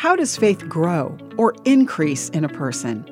[0.00, 3.04] How does faith grow or increase in a person?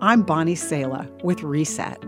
[0.00, 2.02] I'm Bonnie Sala with Reset.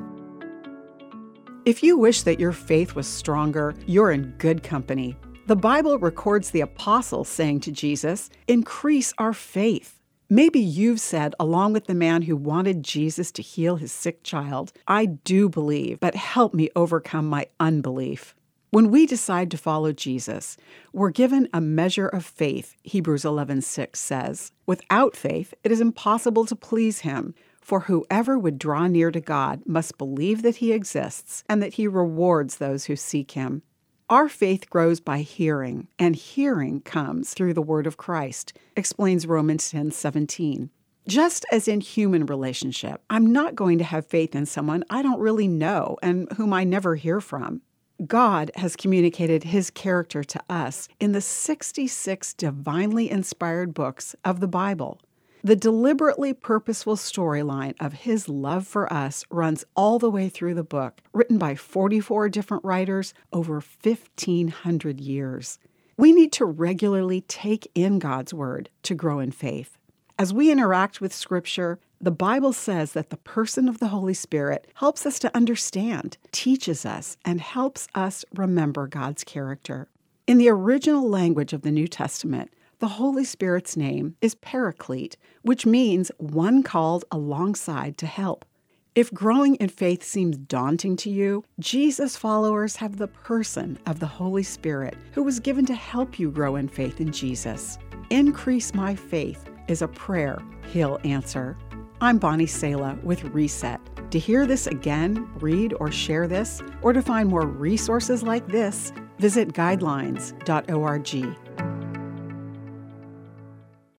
[1.66, 5.18] If you wish that your faith was stronger, you're in good company.
[5.48, 10.00] The Bible records the apostles saying to Jesus, Increase our faith.
[10.30, 14.72] Maybe you've said, along with the man who wanted Jesus to heal his sick child,
[14.88, 18.34] I do believe, but help me overcome my unbelief.
[18.70, 20.56] When we decide to follow Jesus,
[20.92, 24.50] we're given a measure of faith, Hebrews 11:6 says.
[24.66, 29.62] Without faith, it is impossible to please him, for whoever would draw near to God
[29.66, 33.62] must believe that he exists and that he rewards those who seek him.
[34.10, 39.70] Our faith grows by hearing, and hearing comes through the word of Christ, explains Romans
[39.70, 40.70] 10:17.
[41.06, 45.20] Just as in human relationship, I'm not going to have faith in someone I don't
[45.20, 47.62] really know and whom I never hear from.
[48.04, 54.48] God has communicated his character to us in the 66 divinely inspired books of the
[54.48, 55.00] Bible.
[55.42, 60.62] The deliberately purposeful storyline of his love for us runs all the way through the
[60.62, 65.58] book, written by 44 different writers over 1,500 years.
[65.96, 69.78] We need to regularly take in God's Word to grow in faith.
[70.18, 74.66] As we interact with Scripture, the Bible says that the person of the Holy Spirit
[74.76, 79.88] helps us to understand, teaches us, and helps us remember God's character.
[80.26, 85.66] In the original language of the New Testament, the Holy Spirit's name is Paraclete, which
[85.66, 88.46] means one called alongside to help.
[88.94, 94.06] If growing in faith seems daunting to you, Jesus followers have the person of the
[94.06, 97.78] Holy Spirit who was given to help you grow in faith in Jesus.
[98.08, 100.38] Increase my faith is a prayer
[100.72, 101.56] he'll answer.
[102.00, 103.80] I'm Bonnie Sala with Reset.
[104.10, 108.92] To hear this again, read or share this, or to find more resources like this,
[109.18, 111.45] visit guidelines.org.